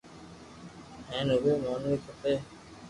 [1.07, 2.33] ھين اووي مونوي کپي